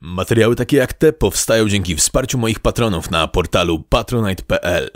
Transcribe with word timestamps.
Materiały 0.00 0.56
takie 0.56 0.76
jak 0.76 0.92
te 0.92 1.12
powstają 1.12 1.68
dzięki 1.68 1.96
wsparciu 1.96 2.38
moich 2.38 2.60
patronów 2.60 3.10
na 3.10 3.28
portalu 3.28 3.82
patronite.pl. 3.82 4.90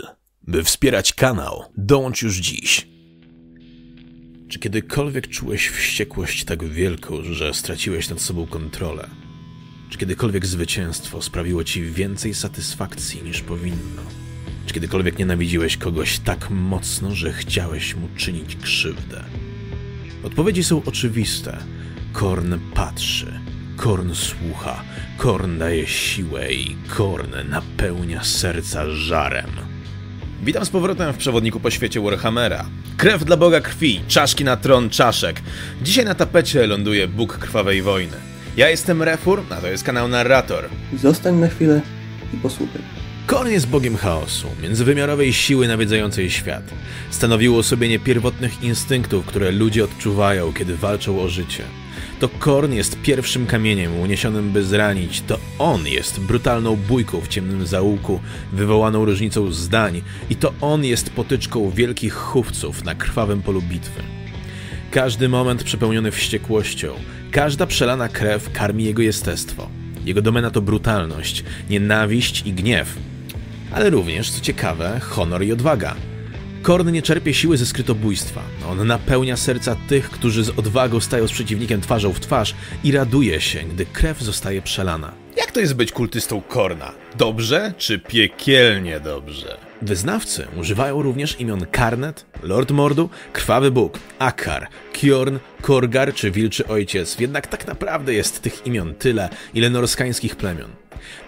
By 0.47 0.63
wspierać 0.63 1.13
kanał, 1.13 1.63
dołącz 1.77 2.21
już 2.21 2.37
dziś. 2.37 2.87
Czy 4.49 4.59
kiedykolwiek 4.59 5.27
czułeś 5.27 5.69
wściekłość 5.69 6.45
tak 6.45 6.63
wielką, 6.63 7.23
że 7.23 7.53
straciłeś 7.53 8.09
nad 8.09 8.21
sobą 8.21 8.47
kontrolę? 8.47 9.09
Czy 9.89 9.97
kiedykolwiek 9.97 10.45
zwycięstwo 10.45 11.21
sprawiło 11.21 11.63
ci 11.63 11.83
więcej 11.83 12.33
satysfakcji 12.33 13.23
niż 13.23 13.41
powinno? 13.41 14.01
Czy 14.65 14.73
kiedykolwiek 14.73 15.19
nienawidziłeś 15.19 15.77
kogoś 15.77 16.19
tak 16.19 16.49
mocno, 16.49 17.15
że 17.15 17.33
chciałeś 17.33 17.95
mu 17.95 18.07
czynić 18.17 18.55
krzywdę? 18.55 19.23
Odpowiedzi 20.23 20.63
są 20.63 20.81
oczywiste. 20.85 21.57
Korn 22.13 22.59
patrzy, 22.73 23.39
Korn 23.77 24.13
słucha, 24.13 24.83
Korn 25.17 25.57
daje 25.57 25.87
siłę 25.87 26.53
i 26.53 26.75
Korn 26.97 27.35
napełnia 27.49 28.23
serca 28.23 28.89
żarem. 28.89 29.49
Witam 30.43 30.65
z 30.65 30.69
powrotem 30.69 31.13
w 31.13 31.17
przewodniku 31.17 31.59
po 31.59 31.71
świecie 31.71 32.01
Warhammera. 32.01 32.65
Krew 32.97 33.25
dla 33.25 33.37
Boga 33.37 33.61
krwi, 33.61 34.01
czaszki 34.07 34.43
na 34.43 34.57
tron 34.57 34.89
czaszek. 34.89 35.41
Dzisiaj 35.81 36.05
na 36.05 36.15
tapecie 36.15 36.67
ląduje 36.67 37.07
Bóg 37.07 37.37
krwawej 37.37 37.81
wojny. 37.81 38.17
Ja 38.57 38.69
jestem 38.69 39.03
Refur, 39.03 39.41
a 39.49 39.55
to 39.55 39.67
jest 39.67 39.83
kanał 39.83 40.07
Narrator. 40.07 40.69
Zostań 41.01 41.35
na 41.35 41.47
chwilę 41.47 41.81
i 42.33 42.37
posłuchaj. 42.37 42.81
Korn 43.25 43.49
jest 43.49 43.67
bogiem 43.67 43.97
chaosu, 43.97 44.47
międzywymiarowej 44.61 45.33
siły 45.33 45.67
nawiedzającej 45.67 46.29
świat. 46.29 46.63
Stanowiło 47.09 47.59
osobienie 47.59 47.99
pierwotnych 47.99 48.63
instynktów, 48.63 49.25
które 49.25 49.51
ludzie 49.51 49.83
odczuwają, 49.83 50.53
kiedy 50.53 50.75
walczą 50.75 51.21
o 51.21 51.29
życie. 51.29 51.63
To 52.19 52.29
Korn 52.29 52.73
jest 52.73 53.01
pierwszym 53.01 53.47
kamieniem 53.47 53.99
uniesionym, 53.99 54.51
by 54.51 54.63
zranić. 54.63 55.21
To 55.21 55.39
on 55.59 55.87
jest 55.87 56.19
brutalną 56.19 56.75
bójką 56.75 57.21
w 57.21 57.27
ciemnym 57.27 57.67
zaułku, 57.67 58.19
wywołaną 58.53 59.05
różnicą 59.05 59.51
zdań. 59.51 60.01
I 60.29 60.35
to 60.35 60.53
on 60.61 60.85
jest 60.85 61.09
potyczką 61.09 61.69
wielkich 61.69 62.13
chówców 62.13 62.83
na 62.83 62.95
krwawym 62.95 63.41
polu 63.41 63.61
bitwy. 63.61 64.01
Każdy 64.91 65.29
moment 65.29 65.63
przepełniony 65.63 66.11
wściekłością, 66.11 66.93
każda 67.31 67.65
przelana 67.65 68.09
krew 68.09 68.51
karmi 68.51 68.83
jego 68.83 69.01
jestestwo. 69.01 69.69
Jego 70.05 70.21
domena 70.21 70.51
to 70.51 70.61
brutalność, 70.61 71.43
nienawiść 71.69 72.43
i 72.45 72.53
gniew. 72.53 72.97
Ale 73.71 73.89
również, 73.89 74.31
co 74.31 74.41
ciekawe, 74.41 74.99
honor 74.99 75.43
i 75.43 75.51
odwaga. 75.51 75.95
Korn 76.65 76.91
nie 76.91 77.01
czerpie 77.01 77.33
siły 77.33 77.57
ze 77.57 77.65
skrytobójstwa. 77.65 78.41
On 78.67 78.87
napełnia 78.87 79.37
serca 79.37 79.75
tych, 79.87 80.09
którzy 80.09 80.43
z 80.43 80.49
odwagą 80.49 80.99
stają 80.99 81.27
z 81.27 81.31
przeciwnikiem 81.31 81.81
twarzą 81.81 82.13
w 82.13 82.19
twarz 82.19 82.55
i 82.83 82.91
raduje 82.91 83.41
się, 83.41 83.63
gdy 83.63 83.85
krew 83.85 84.21
zostaje 84.21 84.61
przelana. 84.61 85.11
Jak 85.37 85.44
to 85.55 85.59
jest 85.61 85.75
być 85.75 85.91
kultystą 85.91 86.41
Korna? 86.41 86.91
Dobrze 87.17 87.73
czy 87.77 87.99
piekielnie 87.99 88.99
dobrze? 88.99 89.57
Wyznawcy 89.81 90.47
używają 90.57 91.01
również 91.01 91.39
imion 91.39 91.65
Karnet, 91.71 92.25
Lord 92.43 92.71
Mordu, 92.71 93.09
Krwawy 93.33 93.71
Bóg, 93.71 93.99
Akar, 94.19 94.67
Kjorn, 94.93 95.37
Korgar 95.61 96.13
czy 96.13 96.31
Wilczy 96.31 96.67
Ojciec, 96.67 97.19
jednak 97.19 97.47
tak 97.47 97.67
naprawdę 97.67 98.13
jest 98.13 98.41
tych 98.41 98.67
imion 98.67 98.95
tyle, 98.95 99.29
ile 99.53 99.69
norskańskich 99.69 100.35
plemion. 100.35 100.69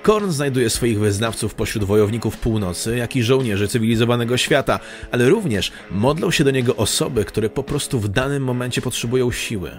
Korn 0.04 0.32
znajduje 0.32 0.70
swoich 0.70 1.00
wyznawców 1.00 1.56
pośród 1.56 1.84
wojowników 1.84 2.38
północy, 2.38 2.98
jak 2.98 3.16
i 3.16 3.24
żołnierzy 3.24 3.68
cywilizowanego 3.68 4.38
świata, 4.38 4.80
ale 5.12 5.30
również 5.30 5.72
modlą 5.92 6.32
się 6.32 6.44
do 6.44 6.52
niego 6.52 6.76
osoby, 6.76 7.26
które 7.26 7.50
po 7.50 7.64
prostu 7.64 8.00
w 8.00 8.10
danym 8.10 8.44
momencie 8.44 8.82
potrzebują 8.82 9.32
siły. 9.32 9.72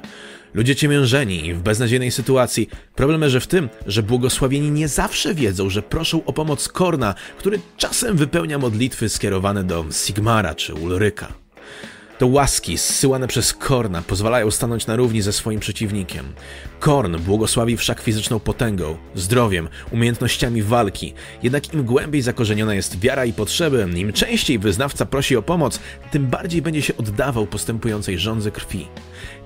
Ludzie 0.55 0.77
ciemiężeni 0.77 1.47
i 1.47 1.55
w 1.55 1.63
beznadziejnej 1.63 2.11
sytuacji. 2.11 2.69
Problem 2.95 3.21
leży 3.21 3.41
w 3.41 3.47
tym, 3.47 3.69
że 3.87 4.03
błogosławieni 4.03 4.71
nie 4.71 4.89
zawsze 4.89 5.35
wiedzą, 5.35 5.71
że 5.71 5.83
proszą 5.83 6.25
o 6.25 6.33
pomoc 6.33 6.69
Korna, 6.69 7.15
który 7.39 7.61
czasem 7.77 8.17
wypełnia 8.17 8.59
modlitwy 8.59 9.09
skierowane 9.09 9.65
do 9.65 9.85
Sigmara 9.93 10.55
czy 10.55 10.75
Ulryka. 10.75 11.33
To 12.19 12.27
łaski 12.27 12.79
zsyłane 12.79 13.29
przez 13.29 13.53
Korna 13.53 14.03
pozwalają 14.03 14.51
stanąć 14.51 14.87
na 14.87 14.97
równi 14.97 15.23
ze 15.23 15.33
swoim 15.33 15.61
przeciwnikiem. 15.61 16.27
Korn 16.81 17.17
błogosławi 17.19 17.77
wszak 17.77 18.01
fizyczną 18.01 18.41
potęgą, 18.41 18.97
zdrowiem, 19.15 19.69
umiejętnościami 19.91 20.63
walki. 20.63 21.15
Jednak 21.43 21.75
im 21.75 21.85
głębiej 21.85 22.23
zakorzeniona 22.23 22.75
jest 22.75 23.01
wiara 23.01 23.25
i 23.25 23.33
potrzeby, 23.33 23.89
im 23.97 24.13
częściej 24.13 24.59
wyznawca 24.59 25.07
prosi 25.07 25.37
o 25.37 25.43
pomoc, 25.43 25.81
tym 26.11 26.27
bardziej 26.27 26.63
będzie 26.63 26.83
się 26.83 26.97
oddawał 26.97 27.47
postępującej 27.47 28.19
żądzy 28.19 28.51
krwi. 28.51 28.87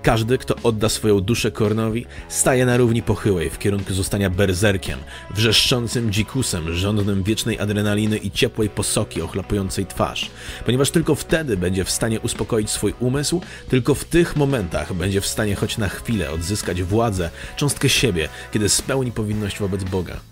Każdy, 0.02 0.38
kto 0.38 0.56
odda 0.62 0.88
swoją 0.88 1.20
duszę 1.20 1.50
Kornowi, 1.50 2.06
staje 2.28 2.66
na 2.66 2.76
równi 2.76 3.02
pochyłej 3.02 3.50
w 3.50 3.58
kierunku 3.58 3.94
zostania 3.94 4.30
berzerkiem, 4.30 4.98
wrzeszczącym 5.34 6.12
dzikusem, 6.12 6.74
żądnym 6.74 7.22
wiecznej 7.22 7.60
adrenaliny 7.60 8.18
i 8.18 8.30
ciepłej 8.30 8.68
posoki 8.68 9.22
ochlapującej 9.22 9.86
twarz. 9.86 10.30
Ponieważ 10.64 10.90
tylko 10.90 11.14
wtedy 11.14 11.56
będzie 11.56 11.84
w 11.84 11.90
stanie 11.90 12.20
uspokoić 12.20 12.70
swój 12.70 12.94
umysł, 13.00 13.40
tylko 13.68 13.94
w 13.94 14.04
tych 14.04 14.36
momentach 14.36 14.94
będzie 14.94 15.20
w 15.20 15.26
stanie 15.26 15.54
choć 15.54 15.78
na 15.78 15.88
chwilę 15.88 16.30
odzyskać 16.30 16.82
władzę, 16.82 17.30
cząstkę 17.56 17.88
siebie, 17.88 18.28
kiedy 18.52 18.68
spełni 18.68 19.12
powinność 19.12 19.58
wobec 19.58 19.84
Boga. 19.84 20.31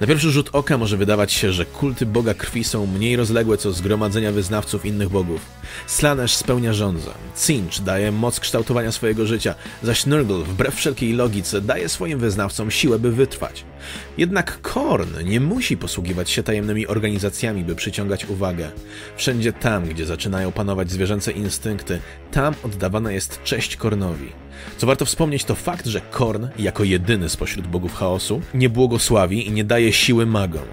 Na 0.00 0.06
pierwszy 0.06 0.30
rzut 0.30 0.50
oka 0.52 0.78
może 0.78 0.96
wydawać 0.96 1.32
się, 1.32 1.52
że 1.52 1.64
kulty 1.64 2.06
Boga 2.06 2.34
krwi 2.34 2.64
są 2.64 2.86
mniej 2.86 3.16
rozległe 3.16 3.58
co 3.58 3.72
zgromadzenia 3.72 4.32
wyznawców 4.32 4.86
innych 4.86 5.08
bogów. 5.08 5.40
Slanesh 5.86 6.36
spełnia 6.36 6.72
żądzę, 6.72 7.10
Cinch 7.46 7.80
daje 7.80 8.12
moc 8.12 8.40
kształtowania 8.40 8.92
swojego 8.92 9.26
życia, 9.26 9.54
zaś 9.82 10.06
Nurgle, 10.06 10.38
wbrew 10.38 10.74
wszelkiej 10.74 11.12
logice, 11.12 11.60
daje 11.60 11.88
swoim 11.88 12.18
wyznawcom 12.18 12.70
siłę, 12.70 12.98
by 12.98 13.12
wytrwać. 13.12 13.64
Jednak 14.18 14.60
Korn 14.60 15.24
nie 15.24 15.40
musi 15.40 15.76
posługiwać 15.76 16.30
się 16.30 16.42
tajemnymi 16.42 16.86
organizacjami, 16.86 17.64
by 17.64 17.74
przyciągać 17.74 18.26
uwagę. 18.26 18.70
Wszędzie 19.16 19.52
tam, 19.52 19.84
gdzie 19.84 20.06
zaczynają 20.06 20.52
panować 20.52 20.90
zwierzęce 20.90 21.32
instynkty, 21.32 21.98
tam 22.32 22.54
oddawana 22.62 23.12
jest 23.12 23.42
cześć 23.42 23.76
Kornowi. 23.76 24.32
Co 24.76 24.86
warto 24.86 25.04
wspomnieć, 25.04 25.44
to 25.44 25.54
fakt, 25.54 25.86
że 25.86 26.00
Korn, 26.00 26.46
jako 26.58 26.84
jedyny 26.84 27.28
spośród 27.28 27.66
bogów 27.66 27.94
chaosu, 27.94 28.40
nie 28.54 28.68
błogosławi 28.68 29.46
i 29.46 29.52
nie 29.52 29.64
daje 29.64 29.92
siły 29.92 30.26
magom. 30.26 30.66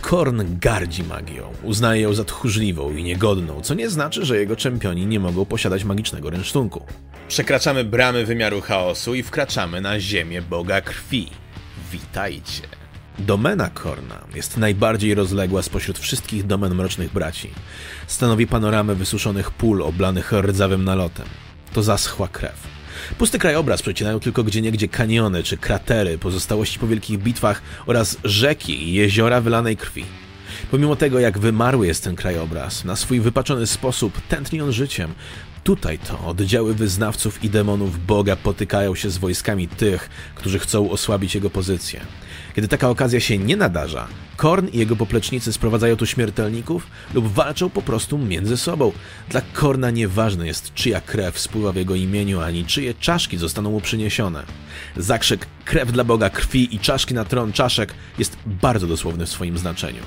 Korn 0.00 0.42
gardzi 0.60 1.04
magią, 1.04 1.52
uznaje 1.62 2.02
ją 2.02 2.14
za 2.14 2.24
tchórzliwą 2.24 2.96
i 2.96 3.02
niegodną, 3.02 3.60
co 3.60 3.74
nie 3.74 3.90
znaczy, 3.90 4.24
że 4.24 4.38
jego 4.38 4.56
czempioni 4.56 5.06
nie 5.06 5.20
mogą 5.20 5.44
posiadać 5.44 5.84
magicznego 5.84 6.30
rynsztunku. 6.30 6.86
Przekraczamy 7.28 7.84
bramy 7.84 8.26
wymiaru 8.26 8.60
chaosu 8.60 9.14
i 9.14 9.22
wkraczamy 9.22 9.80
na 9.80 10.00
ziemię 10.00 10.42
Boga 10.42 10.80
Krwi. 10.80 11.30
Witajcie. 11.94 12.62
Domena 13.18 13.70
Korna 13.70 14.20
jest 14.34 14.56
najbardziej 14.56 15.14
rozległa 15.14 15.62
spośród 15.62 15.98
wszystkich 15.98 16.46
domen 16.46 16.74
Mrocznych 16.74 17.12
Braci. 17.12 17.50
Stanowi 18.06 18.46
panoramę 18.46 18.94
wysuszonych 18.94 19.50
pól 19.50 19.82
oblanych 19.82 20.32
rdzawym 20.32 20.84
nalotem. 20.84 21.26
To 21.72 21.82
zaschła 21.82 22.28
krew 22.28 22.66
Pusty 23.18 23.38
krajobraz 23.38 23.82
przecinają 23.82 24.20
tylko 24.20 24.44
gdzieniegdzie 24.44 24.88
kaniony 24.88 25.42
czy 25.42 25.56
kratery, 25.56 26.18
pozostałości 26.18 26.78
po 26.78 26.86
wielkich 26.86 27.18
bitwach 27.18 27.62
oraz 27.86 28.16
rzeki 28.24 28.88
i 28.88 28.92
jeziora 28.92 29.40
wylanej 29.40 29.76
krwi. 29.76 30.04
Pomimo 30.70 30.96
tego, 30.96 31.20
jak 31.20 31.38
wymarły 31.38 31.86
jest 31.86 32.04
ten 32.04 32.16
krajobraz, 32.16 32.84
na 32.84 32.96
swój 32.96 33.20
wypaczony 33.20 33.66
sposób 33.66 34.20
tętni 34.28 34.60
on 34.60 34.72
życiem. 34.72 35.14
Tutaj 35.64 35.98
to 35.98 36.18
oddziały 36.26 36.74
wyznawców 36.74 37.44
i 37.44 37.50
demonów 37.50 38.06
Boga 38.06 38.36
potykają 38.36 38.94
się 38.94 39.10
z 39.10 39.18
wojskami 39.18 39.68
tych, 39.68 40.10
którzy 40.34 40.58
chcą 40.58 40.90
osłabić 40.90 41.34
jego 41.34 41.50
pozycję. 41.50 42.00
Kiedy 42.54 42.68
taka 42.68 42.90
okazja 42.90 43.20
się 43.20 43.38
nie 43.38 43.56
nadarza, 43.56 44.08
Korn 44.36 44.68
i 44.72 44.78
jego 44.78 44.96
poplecznicy 44.96 45.52
sprowadzają 45.52 45.96
tu 45.96 46.06
śmiertelników 46.06 46.86
lub 47.14 47.32
walczą 47.32 47.70
po 47.70 47.82
prostu 47.82 48.18
między 48.18 48.56
sobą. 48.56 48.92
Dla 49.28 49.40
Korna 49.52 49.90
nieważne 49.90 50.46
jest, 50.46 50.74
czyja 50.74 51.00
krew 51.00 51.38
spływa 51.38 51.72
w 51.72 51.76
jego 51.76 51.94
imieniu, 51.94 52.40
ani 52.40 52.64
czyje 52.64 52.94
czaszki 52.94 53.38
zostaną 53.38 53.70
mu 53.70 53.80
przyniesione. 53.80 54.42
Zakrzyk 54.96 55.46
krew 55.64 55.92
dla 55.92 56.04
Boga 56.04 56.30
krwi 56.30 56.74
i 56.74 56.78
czaszki 56.78 57.14
na 57.14 57.24
tron 57.24 57.52
czaszek 57.52 57.94
jest 58.18 58.36
bardzo 58.46 58.86
dosłowny 58.86 59.26
w 59.26 59.30
swoim 59.30 59.58
znaczeniu. 59.58 60.02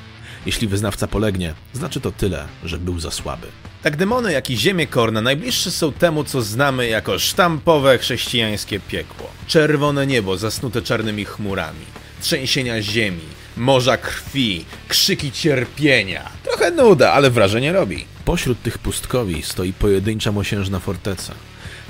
Jeśli 0.47 0.67
wyznawca 0.67 1.07
polegnie, 1.07 1.53
znaczy 1.73 2.01
to 2.01 2.11
tyle, 2.11 2.47
że 2.63 2.77
był 2.77 2.99
za 2.99 3.11
słaby. 3.11 3.47
Tak 3.83 3.97
demony, 3.97 4.33
jak 4.33 4.49
i 4.49 4.57
ziemię 4.57 4.87
Korna 4.87 5.21
najbliższe 5.21 5.71
są 5.71 5.91
temu, 5.91 6.23
co 6.23 6.41
znamy 6.41 6.87
jako 6.87 7.19
sztampowe 7.19 7.97
chrześcijańskie 7.97 8.79
piekło. 8.79 9.29
Czerwone 9.47 10.07
niebo 10.07 10.37
zasnute 10.37 10.81
czarnymi 10.81 11.25
chmurami 11.25 11.85
trzęsienia 12.21 12.81
ziemi, 12.81 13.21
morza 13.57 13.97
krwi, 13.97 14.65
krzyki 14.87 15.31
cierpienia. 15.31 16.29
Trochę 16.43 16.71
nuda, 16.71 17.11
ale 17.11 17.29
wrażenie 17.29 17.73
robi. 17.73 18.05
Pośród 18.25 18.61
tych 18.61 18.77
pustkowi 18.77 19.43
stoi 19.43 19.73
pojedyncza 19.73 20.31
mosiężna 20.31 20.79
forteca. 20.79 21.33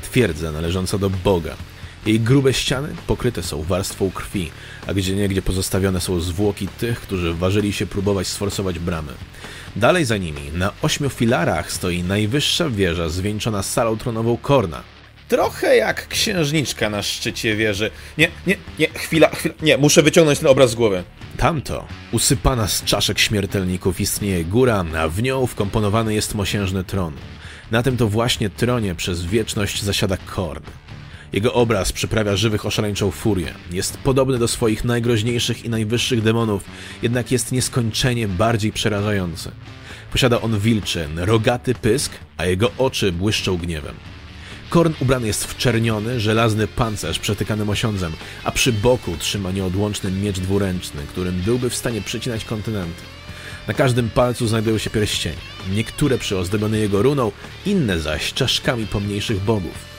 Twierdza 0.01 0.51
należąca 0.51 0.98
do 0.98 1.10
Boga. 1.10 1.56
Jej 2.07 2.19
grube 2.19 2.54
ściany 2.54 2.89
pokryte 3.07 3.44
są 3.44 3.63
warstwą 3.63 4.12
krwi, 4.12 4.51
a 4.88 4.94
gdzie 4.94 5.15
niegdzie 5.15 5.42
pozostawione 5.42 6.01
są 6.01 6.19
zwłoki 6.19 6.68
tych, 6.68 7.01
którzy 7.01 7.33
ważyli 7.33 7.74
się 7.74 7.86
próbować 7.86 8.27
sforsować 8.27 8.80
bramy. 8.80 9.12
Dalej 9.75 10.06
za 10.06 10.18
nimi, 10.18 10.42
na 10.54 10.71
ośmiu 10.81 11.09
filarach, 11.09 11.71
stoi 11.71 12.04
najwyższa 12.04 12.69
wieża 12.69 13.09
zwieńczona 13.09 13.63
salą 13.63 13.98
tronową 13.98 14.38
Korna. 14.38 14.83
Trochę 15.27 15.77
jak 15.77 16.07
księżniczka 16.07 16.89
na 16.89 17.01
szczycie 17.04 17.56
wieży. 17.56 17.92
Nie, 18.18 18.31
nie, 18.48 18.57
nie, 18.80 18.88
chwila, 18.88 19.30
chwila, 19.30 19.56
nie, 19.62 19.77
muszę 19.77 20.03
wyciągnąć 20.03 20.39
ten 20.39 20.48
obraz 20.48 20.71
z 20.71 20.75
głowy. 20.75 21.03
Tamto, 21.38 21.88
usypana 22.12 22.68
z 22.68 22.83
czaszek 22.83 23.19
śmiertelników, 23.19 24.01
istnieje 24.01 24.45
góra, 24.45 24.86
a 24.98 25.07
w 25.07 25.24
nią 25.24 25.48
wkomponowany 25.48 26.13
jest 26.13 26.36
mosiężny 26.36 26.83
tron. 26.83 27.13
Na 27.71 27.83
tym 27.83 27.98
to 27.98 28.07
właśnie 28.07 28.50
tronie 28.50 28.95
przez 28.95 29.25
wieczność 29.25 29.83
zasiada 29.83 30.18
Korn. 30.18 30.63
Jego 31.33 31.53
obraz 31.53 31.91
przyprawia 31.91 32.35
żywych 32.35 32.65
oszaleńczą 32.65 33.12
furię. 33.12 33.53
Jest 33.71 33.97
podobny 33.97 34.38
do 34.38 34.47
swoich 34.47 34.83
najgroźniejszych 34.83 35.65
i 35.65 35.69
najwyższych 35.69 36.21
demonów, 36.21 36.63
jednak 37.01 37.31
jest 37.31 37.51
nieskończenie 37.51 38.27
bardziej 38.27 38.71
przerażający. 38.71 39.51
Posiada 40.12 40.41
on 40.41 40.59
wilczy, 40.59 41.07
rogaty 41.15 41.75
pysk, 41.75 42.12
a 42.38 42.45
jego 42.45 42.71
oczy 42.77 43.12
błyszczą 43.12 43.57
gniewem. 43.57 43.95
Korn 44.69 44.94
ubrany 45.00 45.27
jest 45.27 45.45
w 45.45 45.57
czerniony, 45.57 46.19
żelazny 46.19 46.68
pancerz 46.68 47.19
przetykany 47.19 47.65
mosiądzem, 47.65 48.13
a 48.44 48.51
przy 48.51 48.74
boku 48.74 49.18
trzyma 49.18 49.51
nieodłączny 49.51 50.12
miecz 50.12 50.39
dwuręczny, 50.39 51.01
którym 51.09 51.41
byłby 51.41 51.69
w 51.69 51.75
stanie 51.75 52.01
przecinać 52.01 52.45
kontynenty. 52.45 53.01
Na 53.68 53.74
każdym 53.74 54.09
palcu 54.09 54.47
znajdują 54.47 54.77
się 54.77 54.89
pierścienie, 54.89 55.35
niektóre 55.71 56.18
przyozdobione 56.18 56.77
jego 56.77 57.01
runą, 57.01 57.31
inne 57.65 58.00
zaś 58.00 58.33
czaszkami 58.33 58.88
pomniejszych 58.88 59.39
bogów. 59.39 59.96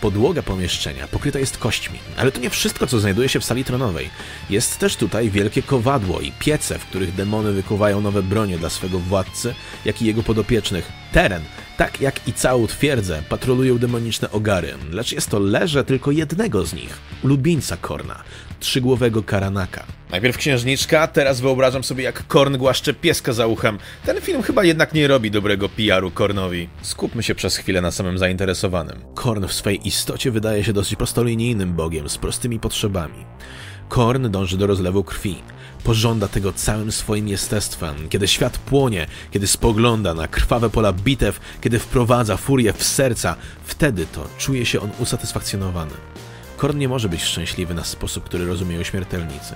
Podłoga 0.00 0.42
pomieszczenia 0.42 1.08
pokryta 1.08 1.38
jest 1.38 1.58
kośćmi, 1.58 1.98
ale 2.16 2.32
to 2.32 2.40
nie 2.40 2.50
wszystko, 2.50 2.86
co 2.86 3.00
znajduje 3.00 3.28
się 3.28 3.40
w 3.40 3.44
sali 3.44 3.64
tronowej. 3.64 4.10
Jest 4.50 4.78
też 4.78 4.96
tutaj 4.96 5.30
wielkie 5.30 5.62
kowadło 5.62 6.20
i 6.20 6.32
piece, 6.32 6.78
w 6.78 6.86
których 6.86 7.14
demony 7.14 7.52
wykuwają 7.52 8.00
nowe 8.00 8.22
bronie 8.22 8.58
dla 8.58 8.70
swego 8.70 8.98
władcy, 8.98 9.54
jak 9.84 10.02
i 10.02 10.06
jego 10.06 10.22
podopiecznych. 10.22 10.92
Teren, 11.12 11.42
tak 11.76 12.00
jak 12.00 12.28
i 12.28 12.32
całą 12.32 12.66
twierdzę, 12.66 13.22
patrolują 13.28 13.78
demoniczne 13.78 14.30
ogary, 14.30 14.74
lecz 14.90 15.12
jest 15.12 15.30
to 15.30 15.38
leże 15.38 15.84
tylko 15.84 16.10
jednego 16.10 16.66
z 16.66 16.74
nich, 16.74 16.98
ulubieńca 17.22 17.76
Korna, 17.76 18.22
trzygłowego 18.60 19.22
Karanaka. 19.22 19.84
Najpierw 20.14 20.36
księżniczka, 20.36 21.06
teraz 21.06 21.40
wyobrażam 21.40 21.84
sobie 21.84 22.04
jak 22.04 22.26
Korn 22.26 22.56
głaszcze 22.56 22.94
pieska 22.94 23.32
za 23.32 23.46
uchem. 23.46 23.78
Ten 24.06 24.20
film 24.20 24.42
chyba 24.42 24.64
jednak 24.64 24.94
nie 24.94 25.08
robi 25.08 25.30
dobrego 25.30 25.68
PR-u 25.68 26.10
Kornowi. 26.10 26.68
Skupmy 26.82 27.22
się 27.22 27.34
przez 27.34 27.56
chwilę 27.56 27.80
na 27.80 27.90
samym 27.90 28.18
zainteresowanym. 28.18 29.00
Korn 29.14 29.46
w 29.46 29.52
swej 29.52 29.88
istocie 29.88 30.30
wydaje 30.30 30.64
się 30.64 30.72
dosyć 30.72 30.96
prostolinijnym 30.96 31.72
bogiem 31.72 32.08
z 32.08 32.18
prostymi 32.18 32.60
potrzebami. 32.60 33.24
Korn 33.88 34.30
dąży 34.30 34.56
do 34.58 34.66
rozlewu 34.66 35.04
krwi. 35.04 35.36
Pożąda 35.84 36.28
tego 36.28 36.52
całym 36.52 36.92
swoim 36.92 37.28
jestestwem. 37.28 38.08
Kiedy 38.08 38.28
świat 38.28 38.58
płonie, 38.58 39.06
kiedy 39.30 39.46
spogląda 39.46 40.14
na 40.14 40.28
krwawe 40.28 40.70
pola 40.70 40.92
bitew, 40.92 41.40
kiedy 41.60 41.78
wprowadza 41.78 42.36
furię 42.36 42.72
w 42.72 42.84
serca, 42.84 43.36
wtedy 43.64 44.06
to 44.06 44.28
czuje 44.38 44.66
się 44.66 44.80
on 44.80 44.90
usatysfakcjonowany. 44.98 45.94
Korn 46.56 46.78
nie 46.78 46.88
może 46.88 47.08
być 47.08 47.22
szczęśliwy 47.22 47.74
na 47.74 47.84
sposób, 47.84 48.24
który 48.24 48.46
rozumieją 48.46 48.82
śmiertelnicy. 48.82 49.54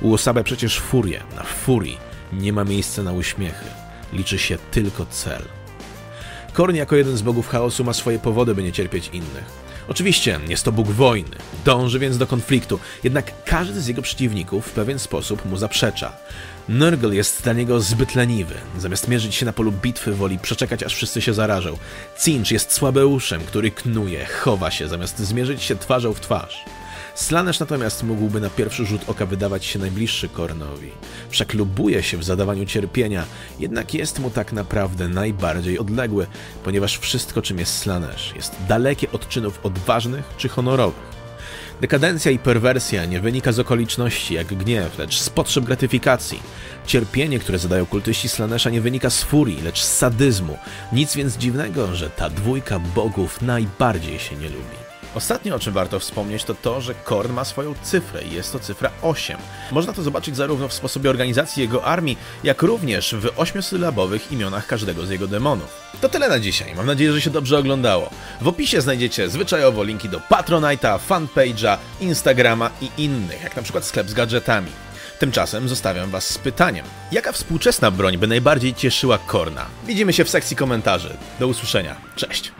Uosabia 0.00 0.42
przecież 0.42 0.80
furię. 0.80 1.22
Na 1.36 1.42
furii 1.42 1.98
nie 2.32 2.52
ma 2.52 2.64
miejsca 2.64 3.02
na 3.02 3.12
uśmiechy. 3.12 3.64
Liczy 4.12 4.38
się 4.38 4.58
tylko 4.70 5.06
cel. 5.06 5.42
Korn 6.52 6.74
jako 6.76 6.96
jeden 6.96 7.16
z 7.16 7.22
bogów 7.22 7.48
chaosu 7.48 7.84
ma 7.84 7.92
swoje 7.92 8.18
powody, 8.18 8.54
by 8.54 8.62
nie 8.62 8.72
cierpieć 8.72 9.08
innych. 9.08 9.69
Oczywiście 9.88 10.40
jest 10.48 10.64
to 10.64 10.72
Bóg 10.72 10.88
wojny, 10.88 11.36
dąży 11.64 11.98
więc 11.98 12.18
do 12.18 12.26
konfliktu, 12.26 12.78
jednak 13.04 13.44
każdy 13.44 13.80
z 13.80 13.86
jego 13.86 14.02
przeciwników 14.02 14.66
w 14.66 14.72
pewien 14.72 14.98
sposób 14.98 15.44
mu 15.44 15.56
zaprzecza. 15.56 16.12
Nurgle 16.68 17.14
jest 17.14 17.42
dla 17.42 17.52
niego 17.52 17.80
zbyt 17.80 18.14
leniwy. 18.14 18.54
Zamiast 18.78 19.08
mierzyć 19.08 19.34
się 19.34 19.46
na 19.46 19.52
polu 19.52 19.72
bitwy, 19.72 20.14
woli 20.14 20.38
przeczekać, 20.38 20.82
aż 20.82 20.94
wszyscy 20.94 21.20
się 21.20 21.34
zarażą. 21.34 21.78
Cinch 22.18 22.50
jest 22.50 22.72
słabeuszem, 22.72 23.40
który 23.40 23.70
knuje, 23.70 24.26
chowa 24.26 24.70
się, 24.70 24.88
zamiast 24.88 25.18
zmierzyć 25.18 25.62
się 25.62 25.76
twarzą 25.76 26.14
w 26.14 26.20
twarz. 26.20 26.64
Slanesh 27.20 27.60
natomiast 27.60 28.02
mógłby 28.02 28.40
na 28.40 28.50
pierwszy 28.50 28.86
rzut 28.86 29.00
oka 29.06 29.26
wydawać 29.26 29.64
się 29.64 29.78
najbliższy 29.78 30.28
Kornowi. 30.28 30.90
Wszak 31.30 31.54
lubuje 31.54 32.02
się 32.02 32.16
w 32.16 32.24
zadawaniu 32.24 32.66
cierpienia, 32.66 33.24
jednak 33.58 33.94
jest 33.94 34.18
mu 34.18 34.30
tak 34.30 34.52
naprawdę 34.52 35.08
najbardziej 35.08 35.78
odległy, 35.78 36.26
ponieważ 36.64 36.98
wszystko, 36.98 37.42
czym 37.42 37.58
jest 37.58 37.78
Slanesh, 37.78 38.34
jest 38.36 38.56
dalekie 38.68 39.12
od 39.12 39.28
czynów 39.28 39.60
odważnych 39.62 40.24
czy 40.36 40.48
honorowych. 40.48 41.20
Dekadencja 41.80 42.30
i 42.30 42.38
perwersja 42.38 43.04
nie 43.04 43.20
wynika 43.20 43.52
z 43.52 43.58
okoliczności 43.58 44.34
jak 44.34 44.46
gniew, 44.46 44.98
lecz 44.98 45.18
z 45.18 45.30
potrzeb 45.30 45.64
gratyfikacji. 45.64 46.42
Cierpienie, 46.86 47.38
które 47.38 47.58
zadają 47.58 47.86
kultyści 47.86 48.28
Slanesha 48.28 48.70
nie 48.70 48.80
wynika 48.80 49.10
z 49.10 49.22
furii, 49.22 49.62
lecz 49.62 49.82
z 49.82 49.96
sadyzmu. 49.96 50.58
Nic 50.92 51.16
więc 51.16 51.36
dziwnego, 51.36 51.94
że 51.94 52.10
ta 52.10 52.30
dwójka 52.30 52.78
bogów 52.78 53.42
najbardziej 53.42 54.18
się 54.18 54.36
nie 54.36 54.48
lubi. 54.48 54.89
Ostatnie, 55.14 55.54
o 55.54 55.58
czym 55.58 55.72
warto 55.72 55.98
wspomnieć, 55.98 56.44
to 56.44 56.54
to, 56.54 56.80
że 56.80 56.94
Korn 56.94 57.32
ma 57.32 57.44
swoją 57.44 57.74
cyfrę 57.82 58.22
i 58.22 58.32
jest 58.32 58.52
to 58.52 58.58
cyfra 58.58 58.90
8. 59.02 59.36
Można 59.72 59.92
to 59.92 60.02
zobaczyć 60.02 60.36
zarówno 60.36 60.68
w 60.68 60.72
sposobie 60.72 61.10
organizacji 61.10 61.62
jego 61.62 61.84
armii, 61.84 62.18
jak 62.44 62.62
również 62.62 63.14
w 63.14 63.28
ośmiosylabowych 63.36 64.32
imionach 64.32 64.66
każdego 64.66 65.06
z 65.06 65.10
jego 65.10 65.26
demonów. 65.26 65.80
To 66.00 66.08
tyle 66.08 66.28
na 66.28 66.40
dzisiaj. 66.40 66.74
Mam 66.74 66.86
nadzieję, 66.86 67.12
że 67.12 67.20
się 67.20 67.30
dobrze 67.30 67.58
oglądało. 67.58 68.10
W 68.40 68.48
opisie 68.48 68.80
znajdziecie 68.80 69.28
zwyczajowo 69.28 69.84
linki 69.84 70.08
do 70.08 70.18
Patronite'a, 70.18 70.98
fanpage'a, 71.08 71.76
Instagrama 72.00 72.70
i 72.80 73.02
innych, 73.04 73.42
jak 73.42 73.56
na 73.56 73.62
przykład 73.62 73.84
sklep 73.84 74.08
z 74.08 74.14
gadżetami. 74.14 74.70
Tymczasem 75.18 75.68
zostawiam 75.68 76.10
Was 76.10 76.24
z 76.24 76.38
pytaniem: 76.38 76.86
jaka 77.12 77.32
współczesna 77.32 77.90
broń 77.90 78.18
by 78.18 78.26
najbardziej 78.26 78.74
cieszyła 78.74 79.18
Korna? 79.18 79.66
Widzimy 79.86 80.12
się 80.12 80.24
w 80.24 80.30
sekcji 80.30 80.56
komentarzy. 80.56 81.16
Do 81.40 81.48
usłyszenia. 81.48 81.96
Cześć! 82.16 82.59